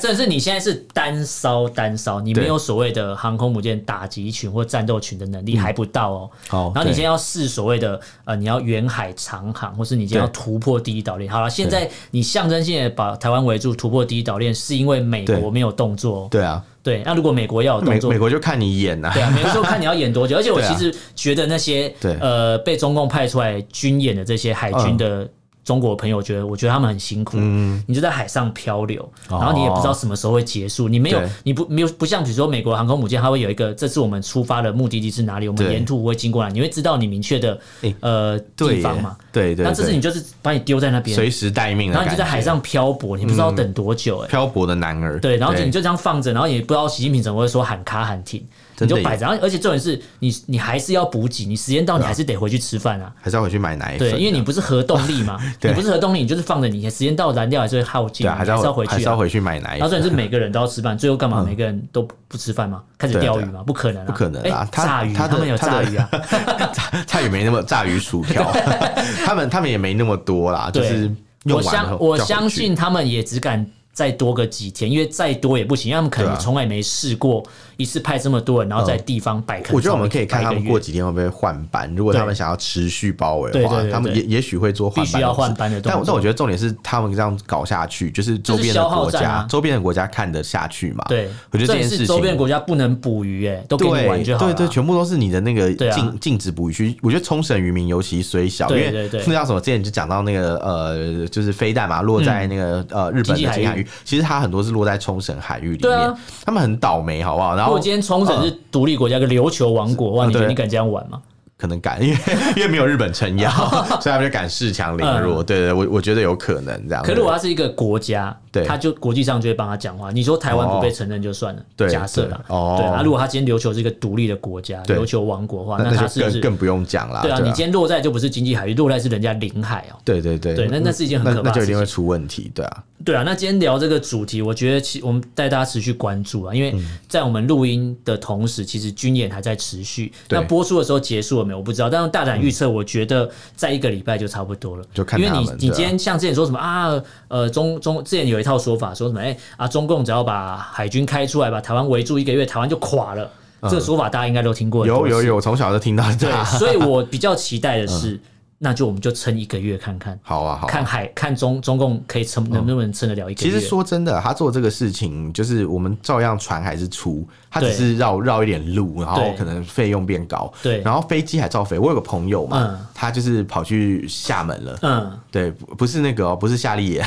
[0.00, 20.36] 这是你现在是单烧单烧，你没有所谓的航空母舰打击群或战斗群的能力还不到哦，好，然后你现在要试所谓的呃，你要远海长航，或是你今天要突破第一岛链，好了，现在你象征性的把台湾围住，突破第一岛链是因为美国没有动作，对啊，对，那如果美国要有动作，美国就看你演呐，对啊，美国就看你要演多久。
[20.36, 25.28] 而且我其实觉得那些呃被中共派出来军演的这些海军的
[25.64, 27.36] 中国朋友觉得，我觉得他们很辛苦。
[27.40, 30.88] 嗯，你就在海上漂流，然后你也不知道什么时候会结束。
[30.88, 35.48] 你没有，你不没有不像比如说美国航空母舰，它会有一个，这次我们出发的目的地是哪里？
[35.48, 36.48] 我们沿途会经过哪？
[36.50, 37.58] 你会知道你明确的
[38.00, 39.16] 呃地方嘛？
[39.30, 39.64] 对对。
[39.64, 44.18] 那这次你就是把你丢在那边，随时待命，然后你就在海上漂泊，你不知道等多久。
[44.18, 45.20] 哎，漂泊的男儿。
[45.20, 48.44] 对，然后你就这样放着，然后也不知道习近平怎么会说喊卡喊停。
[48.78, 53.98] 你就摆着，然后而且重点是你，你还是要补给，你时间到你还是得回去吃饭啊，还是要回去买奶粉。
[53.98, 59.78] 对，因为你不是核动力嘛， 你不是核动力，你就是放着，你时间到燃料还是会耗尽，还是要回去，还是要回去买奶粉。
[59.78, 61.42] 然后重点是每个人都要吃饭，最后干嘛？
[61.46, 62.82] 每个人都不吃饭吗？
[62.98, 63.62] 开始钓鱼吗？
[63.66, 64.68] 不可能，不可能啊！
[64.72, 66.08] 炸鱼，他们有炸鱼啊，
[67.06, 68.50] 炸鱼没那么炸鱼薯条，
[69.24, 71.10] 他们他们也没那么多啦，就是
[71.44, 73.66] 我相我相信他们也只敢。
[73.92, 77.44] 再多个几天，因为再多也不行，因为他们可能从来没试过
[77.76, 79.74] 一次派这么多人，然后在地方摆坑。
[79.76, 81.94] 我觉得我们可以看他们过几天会不会换班。
[81.94, 85.04] 如果他们想要持续包围的话，他们也也许会做换班。
[85.04, 85.80] 必须要换班的。
[85.80, 91.04] 但但我觉得重点是他们这样搞下去，就是周边的国家，周边的国家看得下去嘛？
[91.08, 94.46] 对，我觉得这件事情，周边的国家不能捕鱼，哎，都给你玩就好。
[94.46, 96.96] 对对，全部都是你的那个禁禁止捕鱼区。
[97.02, 99.60] 我觉得冲绳渔民尤其虽小，因为 那叫什么？
[99.60, 104.62] 之前就讲到那个呃，就是飞弹嘛，落在那个呃日本的近海域，其实它很多。
[104.62, 106.16] 是落在冲绳海域里面，啊、
[106.46, 107.56] 他们很倒霉，好不好？
[107.56, 111.20] 然后，如果今天冲绳是独立国家，个琉球王国，哇，你觉得你敢这样玩吗？
[111.62, 112.16] 可能敢，因为
[112.56, 113.48] 因为没有日本撑腰，
[114.02, 115.44] 所以他们就敢恃强凌弱。
[115.44, 117.04] 对对，我我觉得有可能这样。
[117.04, 120.10] 可是如果他是一个国家，对，他就国际上就会帮他讲话。
[120.10, 123.00] 你说台湾不被承认就算了，假设了，对啊。
[123.04, 127.22] 如果他今天琉球是一个独立的国家，琉球王国的话，那他是更更不用讲了？
[127.22, 129.94] 对啊，你今天落在就不是经济海域，落在是人家领海哦。
[130.04, 132.50] 对对对，对，那那是一件很可怕的事情，那就一定会出问题。
[132.52, 133.22] 对啊，对啊。
[133.24, 136.74] 那今天聊这个主题，我觉得其我们带大家持续关注啊，因为
[137.06, 140.12] 在我们录音的同时，其实军演还在持续。
[140.28, 141.58] 那播出的时候结束了没有？
[141.58, 142.32] 我不知道，但是大胆。
[142.42, 153.30] 预测，我觉得在一个礼拜就差不多了，就看因为你你今天像之前说什么啊，呃中中之前有一套说法说什么哎啊中共只要把海军开出来，把台湾围住一个月，台湾就垮了。
[153.62, 154.84] 这个说法大家应该都听过。
[154.84, 156.02] 有有有，从小就听到。
[156.16, 158.18] 对，所以我比较期待的 是。
[158.64, 163.50] 那就我们就撑一个月看看，好啊，好，看海看中中共可以撑能不能撑得了一个月。
[163.50, 171.76] 其实说真的，他做这个事情，就是我们照样船还是出，他只是绕绕一点路，然后可能费用变高，对，然后飞机还照飞。
[171.76, 177.02] 我有个朋友嘛，他就是跑去厦门了，嗯，对，不是那个哦，不是夏利野，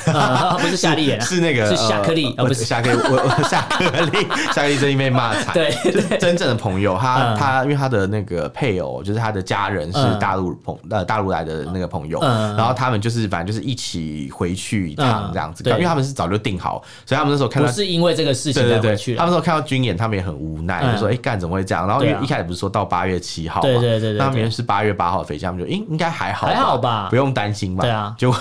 [0.60, 2.99] 不是夏利野，是那个是夏克利，不是夏克利，
[3.47, 5.72] 夏克利，夏克利 最近被骂惨，对，
[6.20, 12.56] 真正的朋友，他他因为他的那个配偶就是他的家人是大陆朋呃大陆来的那个朋友，嗯。
[12.56, 27.84] 然后他们就是反正就是一起回去一趟这样子，因为他们是早就定好，所以他们那时候看到不是因为这个事情才回去，他们那时候看到军演，他们也很无奈，就说：“哎，干怎么会这样？”然后因为一开始不是说到八月七号嘛，对对对，那别人是八月八号飞机，他们就应应该还好，还好吧，不用担心吧？
[27.84, 28.34] 对啊，就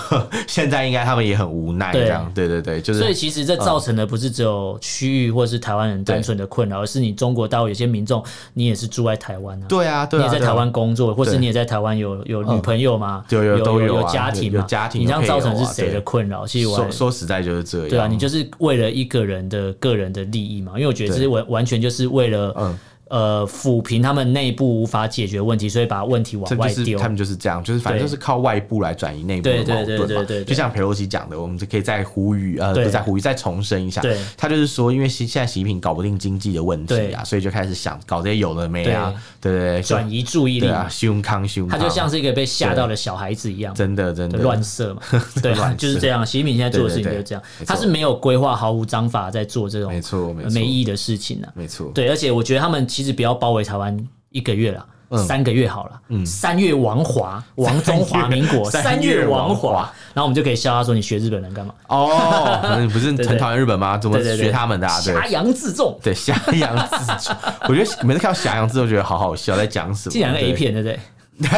[0.47, 2.45] 现在应该他们也很无奈这样，对。
[2.47, 2.99] 对对，就是。
[2.99, 13.23] 所以其实这造成的不是只有区域或者是台湾人单纯的困扰，而是你中国大陆有些民众，你也是住在台湾啊，对啊，你也在台湾工作，或是你也在台湾有有女朋友吗？
[13.29, 14.61] 有有有家庭嘛？
[14.63, 16.45] 家庭，你这样造成是谁的困扰？
[16.45, 17.89] 其实我说实在就是这样。
[17.89, 20.73] 对啊，你就是为了一个人的个人的利益嘛？
[20.75, 22.75] 因为我觉得这是完完全就是为了
[23.09, 26.97] 呃抚平他们内部无法解决问题，所以把问题往外丢。
[26.99, 30.43] 他们就是这样，就是反正就是靠外部来转移内部的矛盾嘛。
[30.45, 34.01] 就像裴洛西讲的，我们就可以再呼吁呃，不再呼吁，再重申一下。
[34.37, 39.51] 他就是说，因为现现在习近平搞不定经济的问题啊，所以就开始想搞这些有的没啊，对。
[39.51, 40.67] 对对，转移注意力。
[40.67, 44.39] 啊，胸康胸，他就像是一个被吓到的小孩子一样，真的真的。
[44.39, 45.01] 乱射嘛，
[45.41, 46.25] 对，就是这样。
[46.25, 50.51] 习近平现在做的事情就是这样，他是没有规划、毫无章法在做这种没错没错。
[50.51, 51.91] 没意义的事情呢，没错。
[51.93, 53.97] 对，而且我觉得他们其实不要包围台湾
[54.29, 54.85] 一个月了，
[55.17, 61.73] 三个月好了，三月王华， 王中华民国，三月王华，然后我们就可以笑他说，你学日本人干嘛？
[61.87, 63.97] 哦，你不是很讨厌日本吗？
[63.97, 64.87] 怎么学他们的？
[64.87, 64.99] 啊？
[64.99, 67.35] 挟洋自重，对，挟洋自重。
[67.69, 70.13] 我觉得每次看到挟洋自重，觉得好好笑，在讲什么？
[70.13, 70.99] 这两个 A 片，对不对？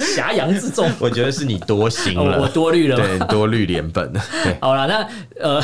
[0.00, 4.12] 挟洋自重，我觉得是你多心了，我多虑了，对，多虑脸本。
[4.60, 5.06] 好了，那
[5.40, 5.62] 呃。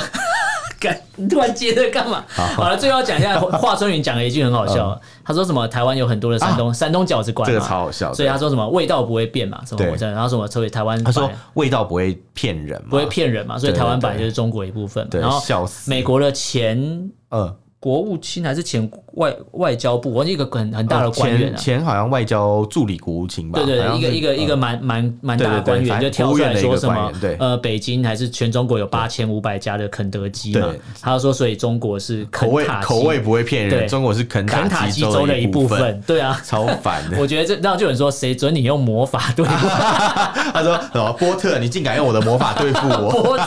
[1.16, 2.24] 你突然接着干嘛？
[2.28, 8.12] 好了，最后讲一下 华春莹讲了一句很好笑，他说什么台湾有很多的山东山东饺子馆，这个超好笑。
[8.14, 9.60] 所以他说什么味道不会变嘛？
[9.66, 9.96] 什么？
[10.12, 10.46] 然后什么？
[10.48, 13.58] 所以台湾他说味道不会骗人，不会骗人嘛？
[13.58, 15.06] 所以台湾本来就是中国一部分。
[15.20, 15.40] 然后
[15.86, 23.58] 美国的前呃国务卿还是前外外交部，我一个很很大的官员、啊，前前好像外交助理国务卿吧？
[23.58, 27.12] 对对对，一个一个一个蛮蛮蛮大的官员，就跳出来说什么？
[27.20, 30.68] 对，呃，北京还是全中国有八千五百家的肯德基嘛？
[31.00, 36.00] 他说，所以中国是肯口味口味不会骗人，中国是肯肯塔基州的一部分。
[36.06, 37.18] 对啊，超烦的。
[37.20, 39.50] 我觉得这然后就有人说，谁准你用魔法对付？
[40.52, 43.11] 他说什么波特，你竟敢用我的魔法对付我？
[43.22, 43.44] 波特，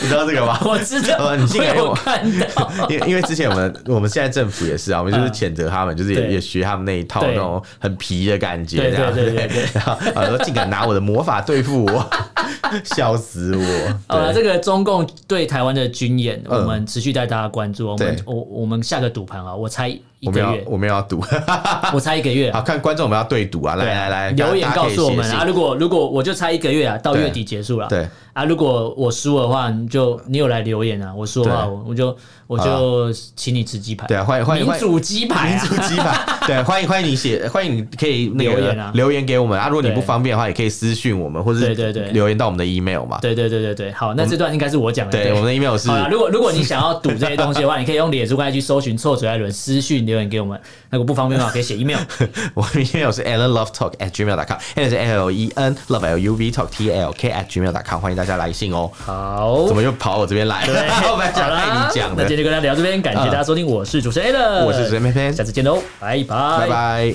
[0.00, 0.58] 你知道这个吗？
[0.64, 2.70] 我知道，你竟敢用我看到。
[2.88, 9.68] 因因为之前我们我们现在政府也是啊，我们就是谴责他们，就是也也学他们那一套那种很皮的感觉，这样对对对对。
[9.74, 12.10] 然后 啊说竟敢拿我的魔法对付我，
[12.84, 13.98] 笑死我！
[14.08, 17.88] 好了，这个中共对台湾的军演，我们持续带大家关注。
[17.88, 21.22] 我们我我们下个赌盘啊，我猜一个月，我们要赌，
[21.94, 22.50] 我猜一个月。
[22.52, 23.76] 好看观众，我们要对赌啊！
[23.76, 25.44] 来来来，留言告诉我们啊！
[25.46, 27.86] 如果如果我就猜一个月啊，到月底结束了。
[27.88, 32.16] 对啊，如果我输的话，你就你有来留言啊，我输的话，我就。
[32.48, 34.06] 我就请你吃鸡排。
[34.06, 36.18] 对啊，欢迎欢迎民主鸡排，民主鸡排。
[36.48, 39.68] 对，欢迎欢迎你写，欢迎你可以留言啊，留言给我们啊。
[39.68, 43.18] 如果你不方便的话，也可以私讯我们，或者对对对，留言到我们的 email 嘛。
[43.20, 45.12] 对对对对对，好，那这段应该是我讲的。
[45.12, 45.90] 对，我们的 email 是。
[46.10, 51.98] 如果如果你想要赌这些东西的话，你可以用脸书过去搜寻臭嘴艾伦，私讯留言给我们，那个不方便的话可以写 email。
[52.54, 56.68] 我的 email 是 allenlovetalk at gmail.com，allen 是 L E N love L U V talk
[56.70, 58.90] T L K at gmail.com，欢迎大家来信哦。
[58.92, 60.84] 好，怎么又跑我这边来了？
[61.12, 67.14] 我们讲了，你讲的，那今天就跟大家聊这边，感谢大家收听，我是主持人 Allen，我是主持人偏偏，下次见喽，拜拜拜拜。